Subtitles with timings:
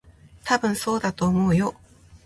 [0.43, 1.75] たぶん、そうだと思うよ。